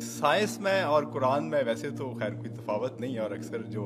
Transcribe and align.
Science 0.00 0.58
میں 0.60 0.80
اور 0.82 1.04
قرآن 1.12 1.48
میں 1.50 1.62
ویسے 1.66 1.90
تو 1.98 2.10
خیر 2.18 2.34
کوئی 2.34 2.50
تفاوت 2.54 3.00
نہیں 3.00 3.14
ہے، 3.14 3.18
اور 3.20 3.30
اکثر 3.30 3.62
جو 3.70 3.84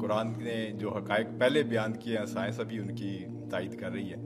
قرآن 0.00 0.32
نے 0.38 0.56
جو 0.78 0.96
حقائق 0.96 1.28
پہلے 1.40 1.62
بیان 1.70 1.92
کیے 2.00 2.16
ہیں، 2.18 2.24
سائنس 2.26 2.60
ابھی 2.60 2.78
ان 2.78 2.94
کی 2.96 3.18
تائید 3.50 3.78
کر 3.80 3.90
رہی 3.92 4.10
ہے۔ 4.12 4.16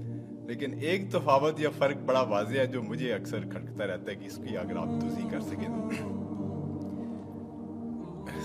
لیکن 0.47 0.73
ایک 0.81 1.11
تفاوت 1.13 1.61
یا 1.61 1.71
فرق 1.79 2.03
بڑا 2.07 2.21
واضح 2.29 2.59
ہے 2.59 2.67
جو 2.67 2.83
مجھے 2.83 3.13
اکثر 3.15 3.45
کھٹکتا 3.51 3.87
رہتا 3.87 4.11
ہے 4.11 4.17
کہ 4.17 4.27
اس 4.27 4.39
کی 4.45 4.57
اگر 4.59 4.77
آپ 4.77 5.01
توضیح 5.01 5.29
کر 5.31 5.41
سکیں 5.41 5.69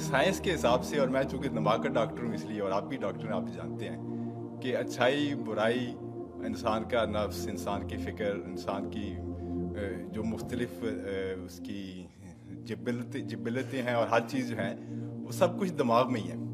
سائنس 0.09 0.39
کے 0.39 0.53
حساب 0.53 0.83
سے، 0.83 0.99
اور 0.99 1.07
میں 1.07 1.23
چونکہ 1.31 1.49
دماغ 1.49 1.81
کا 1.81 1.89
ڈاکٹر 1.93 2.23
ہوں 2.23 2.33
اس 2.33 2.45
لیے، 2.45 2.59
اور 2.61 2.71
آپ 2.71 2.83
بھی 2.89 2.97
ڈاکٹر 2.97 3.27
ہیں، 3.27 3.35
آپ 3.35 3.47
جانتے 3.55 3.89
ہیں 3.89 4.61
کہ 4.61 4.75
اچھائی، 4.77 5.33
برائی 5.45 5.85
انسان 6.47 6.83
کا 6.89 7.05
نفس، 7.05 7.47
انسان 7.47 7.87
کی 7.87 7.97
فکر، 8.05 8.35
انسان 8.45 8.89
کی 8.91 9.13
جو 10.13 10.23
مختلف 10.23 10.83
اس 10.83 11.59
کی 11.65 12.05
جبلتیں 12.55 13.81
ہیں 13.81 13.93
اور 13.93 14.07
ہر 14.07 14.19
چیز 14.27 14.49
جو 14.49 14.55
ہیں 14.57 14.75
وہ 15.17 15.31
سب 15.31 15.59
کچھ 15.59 15.73
دماغ 15.73 16.11
میں 16.11 16.21
ہی 16.21 16.27
ہے۔ 16.27 16.47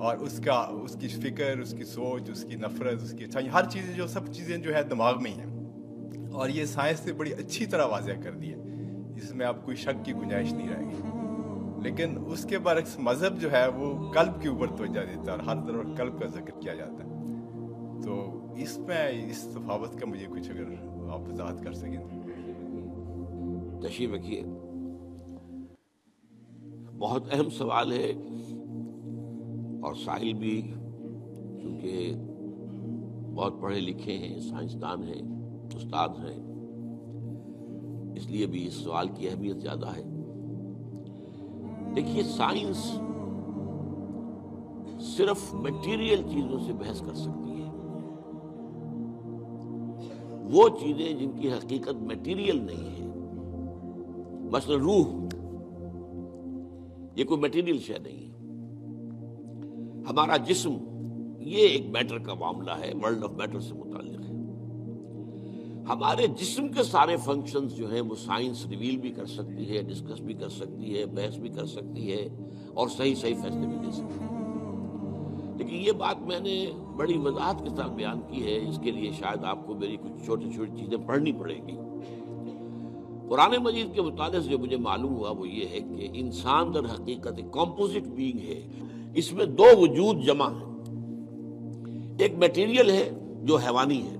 اور 0.00 0.16
اس 0.16 0.40
کا 0.44 0.52
اس 0.52 0.96
کی 1.00 1.08
فکر، 1.08 1.58
اس 1.58 1.74
کی 1.78 1.84
سوچ، 1.84 2.30
اس 2.30 2.44
کی 2.50 2.56
نفرت، 2.56 3.02
اس 3.02 3.14
کی 3.18 3.24
اچھائی، 3.24 3.48
ہر 3.52 3.68
چیزیں 3.68 3.94
جو 3.94 4.06
سب 4.06 4.32
چیزیں 4.32 4.56
جو 4.56 4.74
ہے 4.74 4.82
دماغ 4.82 5.22
میں 5.22 5.30
ہی 5.30 5.40
ہیں۔ 5.40 5.52
اور 6.32 6.48
یہ 6.48 6.64
سائنس 6.64 7.06
نے 7.06 7.12
بڑی 7.12 7.32
اچھی 7.32 7.66
طرح 7.66 7.86
واضح 7.86 8.10
کر 8.24 8.32
دی 8.32 8.52
ہے۔ 8.52 8.56
اس 9.16 9.34
میں 9.34 9.46
آپ 9.46 9.64
کوئی 9.64 9.76
شک 9.76 10.04
کی 10.04 10.12
گنجائش 10.12 10.52
نہیں 10.52 10.68
رہے 10.68 10.84
گی۔ 10.84 11.02
لیکن 11.82 12.18
اس 12.26 12.44
کے 12.44 12.58
برعکس 12.58 12.98
مذہب 12.98 13.40
جو 13.40 13.52
ہے، 13.52 13.68
وہ 13.68 14.12
قلب 14.12 14.42
کے 14.42 14.48
اوپر 14.48 14.66
توجہ 14.66 15.00
دیتا 15.00 15.22
ہے 15.22 15.30
اور 15.30 15.38
ہر 15.38 15.66
طرف 15.66 15.96
قلب 15.96 16.20
کا 16.20 16.26
ذکر 16.26 16.60
کیا 16.60 16.74
جاتا 16.74 17.04
ہے۔ 17.04 17.10
تو 18.02 18.44
اس 18.56 18.78
میں، 18.78 19.30
اس 19.30 19.48
تفاوت 19.54 20.00
کا 20.00 20.06
مجھے 20.06 20.26
کچھ 20.30 20.50
اگر 20.50 20.74
آپ 21.12 21.20
وضاحت 21.20 21.64
کر 21.64 21.72
سکیں۔ 21.72 22.20
تشریف 23.80 24.10
رکھیے۔ 24.14 24.42
بہت 26.98 27.22
اہم 27.32 27.50
سوال 27.50 27.92
ہے 27.92 28.12
اور 29.82 29.94
ساحل 29.94 30.32
بھی 30.32 30.62
چونکہ 31.62 32.14
بہت 33.34 33.60
پڑھے 33.60 33.80
لکھے 33.80 34.18
ہیں، 34.18 34.40
سائنسدان 34.40 35.02
ہیں، 35.02 35.22
استاد 35.76 36.08
ہیں، 36.08 36.52
اس 38.16 38.30
لیے 38.30 38.46
بھی 38.46 38.66
اس 38.66 38.74
سوال 38.74 39.08
کی 39.08 39.28
اہمیت 39.28 39.56
زیادہ 39.56 39.86
ہے۔ 39.96 40.02
دیکھیے، 41.96 42.22
سائنس 42.22 42.98
صرف 45.00 45.54
میٹیریل 45.54 46.22
چیزوں 46.30 46.58
سے 46.66 46.72
بحث 46.72 47.00
کر 47.00 47.14
سکتی 47.14 47.62
ہے۔ 47.62 47.70
وہ 50.52 50.68
چیزیں 50.68 51.12
جن 51.12 51.30
کی 51.40 51.52
حقیقت 51.52 52.02
میٹیریل 52.02 52.62
نہیں 52.62 52.90
ہے۔ 52.90 53.08
مثلا 54.50 54.76
روح 54.76 55.21
یہ 57.16 57.24
کوئی 57.24 57.40
میٹیریل 57.40 57.78
شے 57.78 57.94
نہیں 58.02 58.26
ہے۔ 58.26 58.42
ہمارا 60.10 60.36
جسم 60.36 60.72
یہ 61.40 61.68
ایک 61.68 61.88
میٹر 61.88 62.18
کا 62.18 62.34
معاملہ 62.34 62.70
ہے 62.70 62.92
ورلڈ 63.02 63.24
آف 63.24 63.30
میٹر 63.30 63.60
سے 63.60 63.74
متعلق۔ 63.74 64.20
ہے 64.20 64.32
ہمارے 65.88 66.26
جسم 66.26 66.68
کے 66.68 66.82
سارے 66.82 67.16
فنکشنز 67.16 67.76
جو 67.76 67.92
ہیں، 67.92 68.00
وہ 68.00 68.14
سائنس 68.14 68.66
ریویل 68.66 68.96
بھی 68.96 69.10
کر 69.10 69.26
سکتی 69.26 69.76
ہے 69.76 69.82
ڈسکس 69.82 70.20
بھی 70.20 70.34
کر 70.34 70.48
سکتی 70.48 70.98
ہے، 70.98 71.06
بحث 71.06 71.38
بھی 71.38 71.48
کر 71.48 71.66
سکتی 71.66 72.12
ہے 72.12 72.28
اور 72.74 72.88
صحیح 72.88 73.14
صحیح 73.14 73.34
فیصلے 73.34 73.66
بھی 73.66 73.76
دے 73.86 73.92
سکتی 73.92 74.24
ہے۔ 74.24 74.42
لیکن 75.58 75.76
یہ 75.76 75.92
بات 75.92 76.20
میں 76.20 76.40
نے 76.40 76.70
بڑی 76.96 77.18
وضاحت 77.18 77.62
کے 77.62 77.68
ساتھ 77.68 77.92
بیان 77.92 78.20
کی 78.20 78.42
ہے، 78.42 78.68
اس 78.68 78.80
کے 78.82 78.90
لیے 78.90 79.10
شاید 79.12 79.44
آپ 79.44 79.66
کو 79.66 79.74
میری 79.74 79.96
کچھ 79.96 80.24
چھوٹی 80.24 80.52
چھوٹی 80.52 80.80
چیزیں 80.80 80.98
پڑھنی 81.06 81.32
پڑے 81.32 81.54
گی۔ 81.54 81.91
قرآن 83.32 83.62
مجید 83.62 83.94
کے 83.94 84.02
مطالعے 84.02 84.40
سے 84.40 84.48
جو 84.48 84.58
مجھے 84.58 84.76
معلوم 84.76 85.14
ہوا 85.14 85.30
وہ 85.30 85.48
یہ 85.48 85.66
ہے 85.68 85.80
کہ 85.80 86.08
انسان 86.12 86.74
در 86.74 86.84
حقیقت 86.84 87.32
ایک 87.36 87.52
کمپوزٹ 87.52 88.06
بینگ 88.06 88.38
ہے۔ 88.40 88.68
اس 89.14 89.32
میں 89.32 89.44
دو 89.44 89.64
وجود 89.78 90.22
جمع 90.22 90.48
ہیں۔ 90.48 90.74
ایک 92.18 92.34
میٹیریل 92.38 92.90
ہے 92.90 93.10
جو 93.42 93.56
حیوانی 93.56 94.02
ہے۔ 94.02 94.16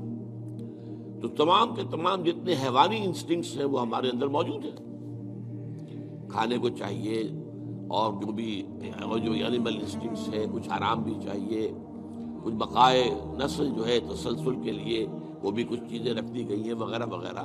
تو 1.23 1.29
تمام 1.29 1.75
کے 1.75 1.83
تمام 1.91 2.23
جتنے 2.23 2.53
حیوانی 2.53 3.05
انسٹنگس 3.05 3.57
ہیں 3.57 3.65
وہ 3.65 3.81
ہمارے 3.81 4.09
اندر 4.09 4.27
موجود 4.27 4.65
ہیں۔ 4.65 4.77
کھانے 6.29 6.59
کو 6.59 6.69
چاہیے 6.69 7.23
اور 7.89 8.13
جو 8.13 8.33
بھی 8.33 8.67
جو 9.25 9.33
اینیمل 9.33 9.75
انسٹنگس 9.75 10.35
ہیں، 10.35 10.47
کچھ 10.53 10.69
آرام 10.71 11.03
بھی 11.03 11.15
چاہیے، 11.25 11.73
کچھ 12.43 12.55
بقائے 12.55 13.11
نسل 13.25 13.71
جو 13.77 13.87
ہے 13.87 14.01
تسلسل 14.01 14.63
کے 14.63 14.73
لیے 14.73 15.07
وہ 15.43 15.51
بھی 15.51 15.65
کچھ 15.65 15.81
چیزیں 15.89 16.15
رکھ 16.15 16.33
دی 16.35 16.49
گئی 16.49 16.63
ہیں، 16.63 16.75
وغیرہ 16.75 17.07
وغیرہ۔ 17.07 17.43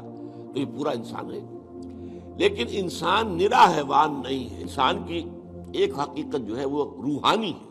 تو 0.54 0.60
یہ 0.60 0.66
پورا 0.78 0.90
انسان 0.90 1.32
ہے۔ 1.34 1.57
لیکن 2.38 2.66
انسان 2.70 3.38
نرا 3.38 3.72
حیوان 3.76 4.22
نہیں 4.30 4.56
ہے۔ 4.56 4.62
انسان 4.62 5.04
کی 5.08 5.22
ایک 5.74 6.00
حقیقت 6.00 6.48
جو 6.48 6.60
ہے 6.60 6.66
وہ 6.66 6.84
روحانی 6.84 7.52
ہے۔ 7.52 7.68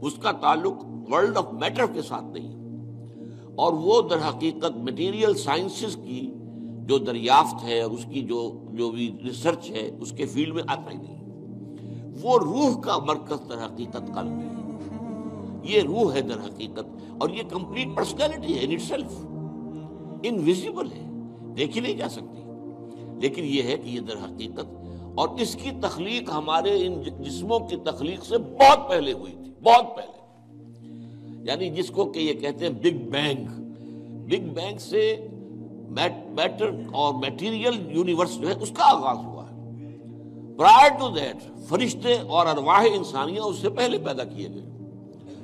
اس 0.00 0.14
کا 0.14 0.32
تعلق 0.32 0.72
ورلڈ 1.10 1.36
آف 1.36 1.52
میٹر 1.52 1.86
کے 1.94 2.02
ساتھ 2.02 2.24
نہیں 2.24 2.48
ہے۔ 2.48 2.64
اور 3.54 3.72
وہ 3.72 4.02
در 4.02 4.28
حقیقت 4.28 4.76
مٹیریل 4.76 5.34
سائنسز 5.34 5.96
کی 5.96 6.34
جو 6.86 6.98
دریافت 6.98 7.64
ہے 7.64 7.80
اور 7.80 7.90
اس 7.90 8.06
کی 8.12 8.20
جو 8.20 8.52
جو 8.70 8.90
بھی 8.90 9.16
ریسرچ 9.24 9.70
ہے، 9.70 9.90
اس 10.00 10.10
کے 10.10 10.26
فیلڈ 10.26 10.54
میں 10.54 10.62
آتا 10.66 10.90
ہی 10.90 10.96
نہیں۔ 10.96 11.24
وہ 12.22 12.38
روح 12.38 12.80
کا 12.80 12.98
مرکز 12.98 13.48
در 13.48 13.66
حقیقت 13.66 14.06
قلب 14.06 14.30
ہے۔ 14.30 14.48
یہ 15.62 15.82
روح 15.82 16.14
ہے 16.14 16.20
در 16.20 16.38
حقیقت۔ 16.38 16.84
اور 17.18 17.28
یہ 17.28 17.42
کمپلیٹ 17.50 17.96
پرسنالٹی 17.96 18.54
ہے 18.54 18.78
سیلف 18.78 19.26
انویزیبل 20.22 20.92
ہے۔ 20.92 21.10
دیکھی 21.56 21.80
نہیں 21.80 21.94
جا 21.94 22.08
سکتی۔ 22.08 22.43
لیکن 23.20 23.44
یہ 23.44 23.62
ہے 23.62 23.76
کہ 23.76 23.88
یہ 23.88 24.00
در 24.00 24.16
حقیقت 24.16 24.66
اور 25.14 25.28
اس 25.38 25.54
کی 25.54 25.70
تخلیق 25.80 26.30
ہمارے 26.30 26.86
ان 26.86 27.02
جسموں 27.22 27.58
کی 27.58 27.76
تخلیق 27.76 28.24
سے 28.24 28.38
بہت 28.38 28.88
پہلے 28.88 29.12
ہوئی 29.12 29.32
تھی، 29.32 29.52
بہت 29.62 29.96
پہلے۔ 29.96 30.14
یعنی 31.44 31.70
جس 31.70 31.90
کو 31.90 32.04
کہ 32.04 32.18
یہ 32.18 32.34
کہتے 32.34 32.66
ہیں 32.66 32.72
بگ 32.72 33.10
بینگ 33.10 33.44
بگ 34.26 34.54
بینگ 34.54 34.78
سے 34.78 35.28
میٹر 36.30 36.70
اور 36.92 37.14
میٹیریل 37.14 37.96
یونیورس 37.96 38.40
جو 38.40 38.48
ہے 38.48 38.54
اس 38.60 38.70
کا 38.70 38.84
آغاز 38.84 39.24
ہوا 39.24 39.44
ہے۔ 39.44 39.54
پرائر 40.56 40.98
ٹو 40.98 41.08
دیٹ 41.08 41.36
فرشتے 41.68 42.14
اور 42.14 42.46
ارواح 42.46 42.86
انسانیاں 42.96 43.42
اس 43.42 43.56
سے 43.56 43.70
پہلے 43.70 43.98
پیدا 43.98 44.24
کیے 44.24 44.48
گئے۔ 44.48 44.62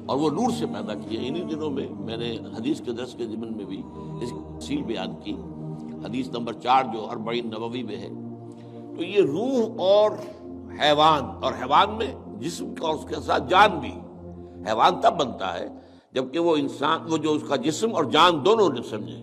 اور 0.06 0.16
وہ 0.16 0.30
نور 0.30 0.50
سے 0.58 0.66
پیدا 0.66 0.94
کیے۔ 0.94 1.28
انہی 1.28 1.42
دنوں 1.42 1.70
میں 1.70 1.86
میں 1.90 2.16
نے 2.16 2.36
حدیث 2.58 2.80
کے 2.80 2.92
درس 2.92 3.12
کے 3.12 3.24
ضمن 3.24 3.56
میں 3.56 3.64
بھی 3.64 3.82
اس 4.22 4.30
تفصیل 4.30 4.82
بیان 4.82 5.14
کی۔ 5.24 5.34
حدیث 6.04 6.28
نمبر 6.28 6.52
چار 6.52 6.84
جو 6.92 7.10
اربعین 7.10 7.46
نبوی 7.46 7.82
میں 7.82 7.96
ہے۔ 7.96 8.08
تو 8.96 9.02
یہ 9.02 9.20
روح 9.20 9.74
اور 9.78 10.10
حیوان 10.80 11.44
اور 11.44 11.52
حیوان 11.52 11.98
میں 11.98 12.14
جسم 12.40 12.74
کا 12.74 12.86
اور 12.86 12.94
اس 12.94 13.04
کے 13.08 13.14
ساتھ 13.14 13.42
جان 13.48 13.78
بھی۔ 13.78 13.92
حیوان 14.66 15.00
تب 15.00 15.20
بنتا 15.20 15.58
ہے 15.58 15.68
جبکہ 16.12 16.38
وہ 16.38 16.56
انسان، 16.56 17.12
وہ 17.12 17.16
جو 17.16 17.32
اس 17.32 17.42
کا 17.48 17.56
جسم 17.56 17.94
اور 17.94 18.04
جان 18.04 18.44
دونوں 18.44 18.68
نے 18.68 18.82
سمجھے 18.82 19.22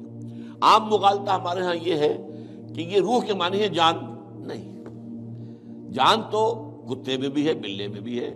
عام 0.61 0.89
مغالطہ 0.89 1.31
ہمارے 1.31 1.61
ہاں 1.61 1.75
یہ 1.81 1.95
ہے 1.95 2.27
کہ 2.75 2.81
یہ 2.81 2.99
روح 2.99 3.19
کے 3.19 3.33
معنی 3.33 3.59
ہے 3.59 3.67
جان 3.67 3.95
نہیں۔ 4.35 4.83
جان 5.91 6.21
تو 6.31 6.63
کتے 6.89 7.17
میں 7.17 7.29
بھی 7.29 7.47
ہے، 7.47 7.53
بلے 7.53 7.87
میں 7.87 8.01
بھی 8.01 8.19
ہے۔ 8.19 8.33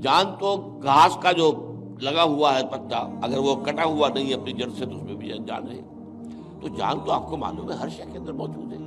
جان 0.00 0.24
تو 0.40 0.80
گھاس 0.82 1.18
کا 1.22 1.32
جو 1.32 1.52
لگا 2.00 2.22
ہوا 2.22 2.58
ہے 2.58 2.66
پتا، 2.66 2.96
اگر 3.22 3.38
وہ 3.38 3.54
کٹا 3.54 3.84
ہوا 3.84 4.08
نہیں 4.08 4.28
ہے 4.28 4.34
اپنی 4.34 4.52
جڑ 4.52 4.68
سے 4.78 4.86
تو 4.86 4.96
اس 4.96 5.02
میں 5.02 5.14
بھی 5.14 5.28
جان 5.28 5.68
ہے۔ 5.68 5.91
تو 6.62 6.68
جان 6.68 7.00
تو 7.04 7.12
آپ 7.12 7.28
کو 7.28 7.36
معلوم 7.36 7.70
ہے، 7.70 7.76
ہر 7.76 7.88
شے 7.88 8.02
کے 8.12 8.18
اندر 8.18 8.32
موجود 8.32 8.72
ہے۔ 8.72 8.78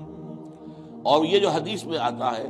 اور 1.03 1.25
یہ 1.25 1.39
جو 1.39 1.49
حدیث 1.49 1.85
میں 1.85 1.97
آتا 1.97 2.37
ہے 2.37 2.49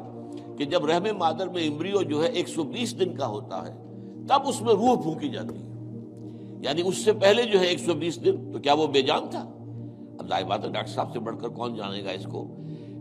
کہ 0.57 0.65
جب 0.65 0.85
رحم 0.85 1.17
مادر 1.17 1.47
میں 1.47 1.67
امبریو 1.67 2.01
جو 2.01 2.23
ہے 2.23 2.27
ایک 2.27 2.47
سو 2.47 2.63
بیس 2.63 2.99
دن 2.99 3.15
کا 3.15 3.27
ہوتا 3.27 3.67
ہے، 3.67 3.73
تب 4.29 4.39
اس 4.45 4.61
میں 4.61 4.73
روح 4.73 5.01
پھونکی 5.01 5.29
جاتی 5.29 5.55
ہے۔ 5.55 5.75
یعنی 6.61 6.81
اس 6.85 6.97
سے 6.97 7.13
پہلے 7.13 7.43
جو 7.43 7.59
ہے 7.59 7.65
ایک 7.65 7.79
سو 7.79 7.93
بیس 7.93 8.25
دن، 8.25 8.51
تو 8.53 8.59
کیا 8.59 8.73
وہ 8.73 8.87
بے 8.87 9.01
جان 9.01 9.23
تھا؟ 9.31 9.39
اب 10.19 10.29
ظاہر 10.29 10.43
بات 10.43 10.65
ہے، 10.65 10.69
ڈاکٹر 10.69 10.91
صاحب 10.91 11.13
سے 11.13 11.19
بڑھ 11.19 11.35
کر 11.41 11.47
کون 11.47 11.75
جانے 11.75 12.03
گا 12.03 12.09
اس 12.09 12.27
کو؟ 12.31 12.47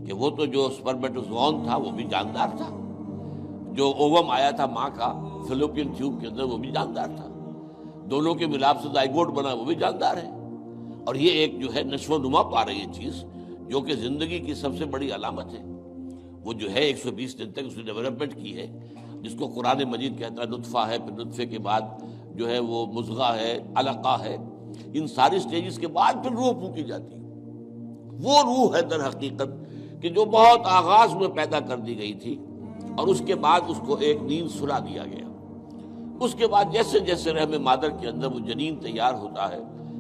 کہ 0.07 0.13
وہ 0.13 0.31
تو 0.31 0.45
جو 0.45 0.67
اسپرمیٹوزون 0.67 1.65
تھا، 1.65 1.77
وہ 1.77 1.91
بھی 1.91 2.05
جاندار 2.05 2.49
تھا۔ 2.57 2.67
جو 3.73 3.93
اووم 3.99 4.31
آیا 4.31 4.51
تھا 4.51 4.67
ماں 4.67 4.89
کا 4.95 5.29
فلوپین 5.49 5.93
ٹیوب 5.97 6.21
کے 6.21 6.27
اندر 6.27 6.43
وہ 6.43 6.57
بھی 6.57 6.71
جاندار 6.71 7.07
تھا۔ 7.07 7.51
دونوں 8.11 8.35
کے 8.35 8.47
ملاپ 8.47 8.83
سے 8.83 8.89
دائگوٹ 8.95 9.29
بنا، 9.29 9.55
وہ 9.55 9.65
بھی 9.65 9.75
جاندار 9.75 10.17
ہے۔ 10.17 10.34
اور 11.07 11.15
یہ 11.15 11.31
ایک 11.31 11.61
جو 11.61 11.75
ہے 11.75 11.83
نشو 11.83 12.15
و 12.15 12.19
نما 12.19 12.43
پا 12.43 12.65
رہی 12.67 12.81
ہے 12.81 12.93
چیز 12.95 13.25
جو 13.69 13.81
کہ 13.81 13.95
زندگی 13.95 14.39
کی 14.39 14.55
سب 14.55 14.77
سے 14.79 14.85
بڑی 14.85 15.11
علامت 15.15 15.53
ہے۔ 15.55 15.63
وہ 16.45 16.53
جو 16.53 16.71
ہے 16.71 16.81
ایک 16.81 16.99
سو 16.99 17.11
بیس 17.11 17.39
دن 17.39 17.53
تک 17.53 17.61
اس 17.67 17.77
نے 17.77 17.83
ڈیولپمنٹ 17.83 18.35
کی 18.35 18.57
ہے، 18.57 18.67
جس 19.23 19.35
کو 19.39 19.47
قرآن 19.47 19.83
مجید 19.85 20.19
کہتا 20.19 20.43
ہے، 20.43 20.47
نطفہ 20.47 20.79
ہے، 20.79 20.99
پھر 20.99 21.25
نطفے 21.25 21.47
کے 21.47 21.59
بعد 21.59 21.81
جو 22.35 22.49
ہے 22.49 22.59
وہ 22.59 22.87
مزغہ 22.87 23.35
ہے، 23.37 23.59
علقہ 23.75 24.17
ہے۔ 24.21 24.37
ان 24.95 25.07
ساری 25.07 25.39
سٹیجز 25.39 25.79
کے 25.79 25.89
بعد 25.89 26.13
پھر 26.23 26.31
روح 26.31 26.53
پھونکی 26.53 26.83
جاتی 26.83 27.17
وہ 28.23 28.43
روح 28.43 28.77
ہے 28.77 28.83
در 28.83 29.09
حقیقت 29.09 29.49
کہ 30.03 30.09
جو 30.09 30.25
بہت 30.25 30.61
آغاز 30.65 31.15
میں 31.15 31.29
پیدا 31.29 31.61
کر 31.61 31.77
دی 31.77 31.99
گئی 31.99 32.13
تھی 32.13 32.37
اور 32.97 33.09
اس 33.09 33.23
کے 33.27 33.35
بعد 33.35 33.61
اس 33.69 33.81
کو 33.87 33.95
ایک 33.95 34.23
نیند 34.23 34.49
سلا 34.49 34.79
دیا 34.79 35.05
گیا۔ 35.05 35.29
اس 36.21 36.35
کے 36.35 36.47
بعد 36.47 36.65
جیسے 36.73 36.99
جیسے 36.99 37.33
رحم 37.33 37.63
مادر 37.63 37.91
کے 37.91 38.09
اندر 38.09 38.27
وہ 38.27 38.39
جنین 38.39 38.77
تیار 38.77 39.15
ہوتا 39.15 39.49
ہے 39.49 39.59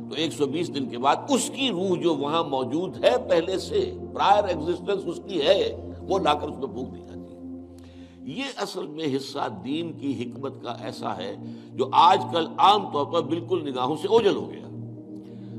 تو 0.09 0.15
ایک 0.17 0.33
سو 0.33 0.47
بیس 0.47 0.75
دن 0.75 0.89
کے 0.89 0.99
بعد 0.99 1.17
اس 1.29 1.51
کی 1.55 1.69
روح 1.71 1.97
جو 2.03 2.15
وہاں 2.15 2.45
موجود 2.45 3.05
ہے 3.05 3.17
پہلے 3.29 3.59
سے 3.59 3.93
پرائر 4.15 4.45
ایگزسٹنس 4.45 5.03
اس 5.07 5.21
کی 5.29 5.43
ہے، 5.43 5.93
وہ 6.09 6.19
لا 6.19 6.35
کر 6.35 6.49
اس 6.49 6.59
میں 6.59 6.69
پھونک 6.69 6.95
دی 6.95 7.01
جاتی 7.01 7.35
ہے۔ 7.35 8.33
یہ 8.37 8.45
اصل 8.57 8.87
میں 8.87 9.17
حصہ 9.17 9.49
دین 9.65 9.93
کی 9.93 10.13
حکمت 10.23 10.63
کا 10.63 10.75
ایسا 10.81 11.17
ہے 11.17 11.37
جو 11.75 11.89
آج 11.93 12.25
کل 12.33 12.47
عام 12.59 12.91
طور 12.93 13.07
پر 13.07 13.21
بالکل 13.21 13.71
نگاہوں 13.71 13.97
سے 13.97 14.09
اوجل 14.09 14.37
ہو 14.37 14.51
گیا۔ 14.51 14.61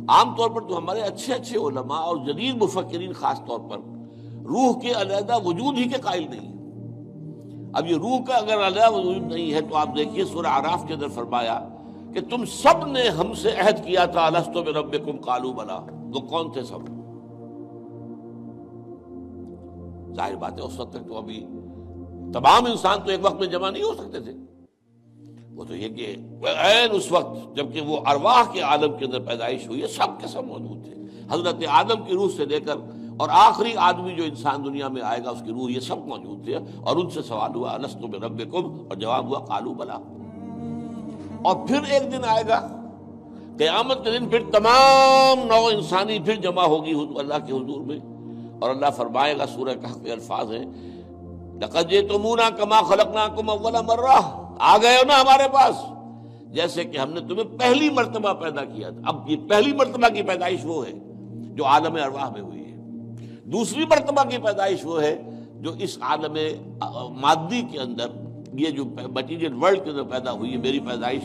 عام 0.07 0.35
طور 0.35 0.49
پر 0.49 0.61
تو 0.61 0.77
ہمارے 0.77 1.01
اچھے 1.01 1.33
اچھے 1.33 1.57
علماء 1.57 1.99
اور 1.99 2.17
جدید 2.17 2.63
مفکرین 2.63 3.13
خاص 3.13 3.39
طور 3.47 3.59
پر 3.59 3.77
روح 4.45 4.79
کے 4.79 4.91
علیحدہ 4.91 5.37
وجود 5.45 5.77
ہی 5.77 5.83
کے 5.83 6.01
قائل 6.01 6.25
نہیں 6.29 6.53
اب 7.73 7.87
یہ 7.87 7.95
روح 7.95 8.23
کا 8.23 8.33
اگر 8.33 8.67
علیحدہ 8.67 8.91
وجود 8.91 9.23
نہیں 9.33 9.53
ہے 9.53 9.61
تو 9.61 9.75
آپ 9.75 9.97
دیکھیے 9.97 10.25
سورہ 10.25 10.47
عراف 10.47 10.87
کے 10.87 10.93
اندر 10.93 11.07
فرمایا 11.07 11.67
کہ 12.15 12.21
تم 12.21 12.45
سب 12.45 12.87
نے 12.87 13.09
ہم 13.09 13.33
سے 13.33 13.51
عہد 13.51 13.85
کیا 13.85 14.05
تھا 14.05 14.25
السطو 14.25 14.63
میں 14.63 14.73
رب 14.73 15.05
کم 15.05 15.17
کالو 15.17 15.53
بلا۔ 15.53 15.79
وہ 16.13 16.19
کون 16.19 16.51
تھے 16.51 16.63
سب؟ 16.63 16.79
ظاہر 20.15 20.35
بات 20.35 20.53
ہے، 20.53 20.61
اس 20.61 20.79
وقت 20.79 20.93
تک 20.93 21.07
تو 21.07 21.17
ابھی 21.17 21.47
تمام 22.33 22.65
انسان 22.65 22.97
تو 23.05 23.11
ایک 23.11 23.19
وقت 23.23 23.35
میں 23.35 23.47
جمع 23.47 23.69
نہیں 23.69 23.83
ہو 23.83 23.93
سکتے 23.93 24.19
تھے۔ 24.19 24.31
وہ 25.55 25.63
تو 25.63 25.75
یہ 25.75 25.89
کہ 25.89 26.15
اس 26.91 27.11
وقت 27.11 27.55
جبکہ 27.55 27.81
وہ 27.81 27.97
ارواح 28.05 28.43
کے 28.51 28.61
عالم 28.61 28.97
کے 28.97 29.05
اندر 29.05 29.19
پیدائش 29.19 29.67
ہوئی 29.67 29.81
ہے، 29.81 29.87
سب 29.87 30.21
کے 30.21 30.27
سب 30.27 30.43
موجود 30.43 30.83
تھے۔ 30.83 30.93
حضرت 31.29 31.55
آدم 31.69 32.03
کی 32.07 32.13
روح 32.13 32.29
سے 32.37 32.45
لے 32.45 32.59
کر 32.59 32.75
اور 33.19 33.29
آخری 33.31 33.73
آدمی 33.77 34.15
جو 34.15 34.23
انسان 34.23 34.65
دنیا 34.65 34.87
میں 34.87 35.01
آئے 35.01 35.23
گا، 35.25 35.29
اس 35.29 35.41
کی 35.45 35.51
روح 35.51 35.69
یہ 35.69 35.79
سب 35.79 35.97
موجود 35.97 36.43
تھے۔ 36.43 36.55
اور 36.55 36.95
ان 36.95 37.09
سے 37.09 37.21
سوال 37.21 37.55
ہوا 37.55 37.73
السطو 37.73 38.07
میں 38.07 38.19
رب 38.19 38.51
کم 38.51 38.63
اور 38.65 38.95
جواب 38.95 39.27
ہوا 39.27 39.39
کالو 39.39 39.73
بلا۔ 39.73 39.99
اور 41.45 41.67
پھر 41.67 41.79
ایک 41.89 42.11
دن 42.11 42.23
آئے 42.27 42.43
گا 42.47 42.67
قیامت 43.57 44.03
کے 44.03 44.11
دن 44.11 44.29
پھر 44.29 44.39
تمام 44.53 45.47
نو 45.47 45.65
انسانی 45.65 46.19
پھر 46.19 46.35
جمع 46.35 46.63
ہوگی 46.63 46.93
اللہ 47.19 47.33
کے 47.45 47.53
حضور 47.53 47.81
میں۔ 47.81 47.99
اور 48.59 48.69
اللہ 48.69 48.85
فرمائے 48.95 49.37
گا، 49.37 49.45
سورہ 49.45 49.73
کہف 49.73 50.03
کے 50.03 50.11
الفاظ 50.11 50.51
ہیں، 50.51 50.65
لقد 51.61 51.91
جئتمونا 51.91 52.49
کما 52.49 52.81
خلقناکم 52.81 53.49
اول 53.49 53.73
مرہ۔ 53.85 54.39
آ 54.59 54.77
گئے 54.77 54.95
ہو 54.95 55.07
نا 55.07 55.21
ہمارے 55.21 55.43
پاس۔ 55.53 55.75
جیسے 56.53 56.83
کہ 56.83 56.97
ہم 56.97 57.09
نے 57.09 57.19
تمہیں 57.19 57.59
پہلی 57.59 57.89
مرتبہ 57.89 58.33
پیدا 58.33 58.63
کیا 58.63 58.89
تھا۔ 58.89 59.01
اب 59.05 59.31
یہ 59.31 59.37
پہلی 59.49 59.73
مرتبہ 59.73 60.07
کی 60.13 60.21
پیدائش 60.21 60.59
وہ 60.63 60.87
ہے 60.87 60.91
جو 61.31 61.65
عالم 61.65 61.95
ارواح 62.03 62.29
میں 62.29 62.41
ہوئی 62.41 62.59
ہے۔ 62.59 62.77
دوسری 63.43 63.85
مرتبہ 63.85 64.29
کی 64.29 64.37
پیدائش 64.37 64.85
وہ 64.85 65.01
ہے 65.01 65.21
جو 65.55 65.71
اس 65.79 65.97
عالم 66.01 66.37
مادی 67.21 67.61
کے 67.71 67.79
اندر 67.79 68.07
یہ 68.59 68.69
جو 68.69 68.85
مٹیریل 68.85 69.53
ورلڈ 69.53 69.83
کے 69.83 69.89
اندر 69.89 70.03
پیدا 70.03 70.31
ہوئی 70.31 70.51
ہے، 70.51 70.57
میری 70.57 70.79
پیدائش 70.79 71.21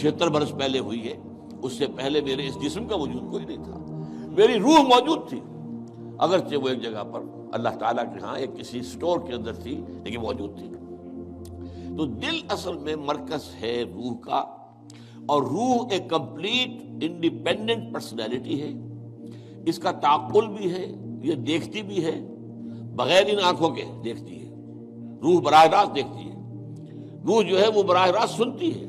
چھہتر 0.00 0.28
برس 0.28 0.52
پہلے 0.58 0.78
ہوئی 0.78 1.08
ہے۔ 1.08 1.14
اس 1.62 1.72
سے 1.72 1.86
پہلے 1.96 2.20
میرے 2.20 2.46
اس 2.46 2.62
جسم 2.62 2.88
کا 2.88 2.96
وجود 2.96 3.30
کوئی 3.30 3.44
نہیں 3.44 3.64
تھا۔ 3.64 3.78
میری 4.36 4.58
روح 4.58 4.80
موجود 4.80 5.28
تھی۔ 5.28 5.40
اگرچہ 6.18 6.56
وہ 6.56 6.68
ایک 6.68 6.82
جگہ 6.82 7.04
پر 7.12 7.20
اللہ 7.52 7.68
تعالیٰ 7.68 8.04
کے 8.04 8.20
ہاں 8.20 8.38
ایک 8.38 8.56
کسی 8.56 8.82
سٹور 8.82 9.20
کے 9.20 9.32
اندر 9.32 9.54
تھی، 9.54 9.80
لیکن 10.04 10.20
موجود 10.20 10.58
تھی۔ 10.58 10.68
تو 11.96 12.04
دل 12.06 12.40
اصل 12.48 12.78
میں 12.78 12.96
مرکز 12.96 13.54
ہے 13.62 13.84
روح 13.94 14.16
کا۔ 14.16 14.44
اور 15.26 15.42
روح 15.42 15.86
ایک 15.90 16.10
کمپلیٹ 16.10 16.70
انڈیپینڈنٹ 17.04 17.94
پرسنالٹی 17.94 18.62
ہے۔ 18.62 18.72
اس 19.66 19.78
کا 19.78 19.90
تعقل 19.90 20.48
بھی 20.48 20.72
ہے، 20.72 20.92
یہ 21.22 21.34
دیکھتی 21.34 21.82
بھی 21.82 22.04
ہے، 22.04 22.20
بغیر 22.96 23.22
ان 23.26 23.36
آنکھوں 23.42 23.70
کے 23.70 23.84
دیکھتی 24.04 24.46
ہے۔ 24.46 24.54
روح 25.22 25.40
براہ 25.40 25.64
راست 25.64 25.94
دیکھتی 25.94 26.29
ہے۔ 26.29 26.29
روح 27.26 27.42
جو 27.42 27.60
ہے 27.60 27.68
وہ 27.68 27.82
براہ 27.82 28.06
راست 28.06 28.34
سنتی 28.34 28.80
ہے۔ 28.80 28.86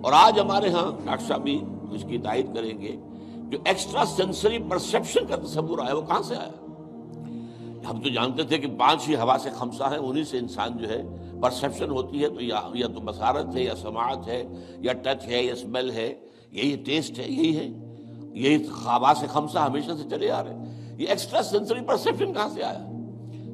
اور 0.00 0.12
آج 0.12 0.40
ہمارے 0.40 0.68
ہاں 0.68 1.06
ڈاکٹر 1.06 1.26
صاحب 1.26 1.42
بھی 1.42 1.62
اس 1.90 2.04
کی 2.08 2.18
تائید 2.18 2.54
کریں 2.54 2.80
گے 2.80 2.96
جو 3.36 3.58
ایکسٹرا 3.64 4.04
سینسری 4.04 4.58
پرسپشن 4.58 5.26
کا 5.26 5.36
تصور 5.36 5.78
آیا، 5.78 5.94
وہ 5.94 6.02
کہاں 6.02 6.22
سے 6.22 6.36
آیا؟ 6.36 6.50
ہم 7.90 8.00
تو 8.00 8.08
جانتے 8.08 8.42
تھے 8.42 8.58
کہ 8.58 8.66
پانچ 8.78 9.08
ہی 9.08 9.14
ہوا 9.14 9.36
سے 9.42 9.50
خمسہ 9.50 9.82
ہیں، 9.82 9.98
انہی 9.98 10.24
سے 10.24 10.38
انسان 10.38 10.78
جو 10.78 10.88
ہے 10.88 11.02
پرسپشن 11.42 11.90
ہوتی 11.90 12.22
ہے 12.22 12.28
تو 12.28 12.40
یا 12.40 12.60
یا 12.74 12.86
تو 12.86 13.00
بصارت 13.00 13.54
ہے، 13.54 13.62
یا 13.62 13.74
سماعت 13.76 14.28
ہے، 14.28 14.44
یا 14.78 14.92
ٹچ 14.92 15.26
ہے، 15.26 15.42
یا 15.42 15.52
اسمیل 15.52 15.90
ہے، 15.90 16.14
یہی 16.52 16.76
ٹیسٹ 16.76 17.18
ہے، 17.18 17.24
یہی 17.28 17.56
ہے۔ 17.56 17.68
یہی 18.34 18.56
ہوا 18.66 19.12
سے 19.20 19.26
خمسہ 19.26 19.58
ہمیشہ 19.58 19.90
سے 20.02 20.10
چلے 20.10 20.30
آ 20.30 20.44
رہے 20.44 20.54
ہیں۔ 20.54 20.94
یہ 20.98 21.06
ایکسٹرا 21.06 21.42
سینسری 21.42 21.80
پرسپشن 21.80 22.32
کہاں 22.32 22.48
سے 22.48 22.62
آیا؟ 22.62 22.95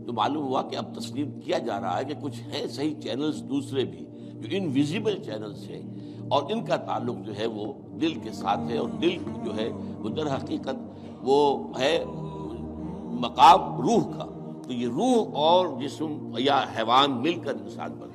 تو 0.07 0.13
معلوم 0.13 0.45
ہوا 0.45 0.63
کہ 0.63 0.77
اب 0.77 0.95
تسلیم 0.95 1.41
کیا 1.41 1.59
جا 1.59 1.81
رہا 1.81 1.99
ہے 1.99 2.05
کہ 2.05 2.15
کچھ 2.23 2.41
ہیں 2.53 2.67
صحیح 2.67 2.95
چینلز 3.01 3.43
دوسرے 3.49 3.85
بھی 3.85 4.05
جو 4.41 4.57
انویزیبل 4.57 5.23
چینلز 5.23 5.69
ہیں 5.71 5.83
اور 6.29 6.51
ان 6.51 6.65
کا 6.65 6.77
تعلق 6.77 7.17
جو 7.27 7.37
ہے 7.37 7.47
وہ 7.47 7.73
دل 8.01 8.15
کے 8.15 8.33
ساتھ 8.33 8.71
ہے 8.71 8.79
اور 8.79 8.89
دل 9.03 9.17
جو 9.45 9.57
ہے 9.57 9.69
وہ 9.99 10.09
در 10.09 10.35
حقیقت 10.35 10.77
وہ 11.23 11.41
ہے 11.81 11.97
مقام 13.21 13.81
روح 13.81 14.13
کا 14.17 14.27
تو 14.63 14.73
یہ 14.73 14.87
روح 14.87 15.37
اور 15.39 15.67
جسم 15.81 16.17
یا 16.39 16.65
حیوان 16.77 17.21
مل 17.23 17.39
کر 17.41 17.55
انسان 17.55 17.93
بنا 17.93 18.12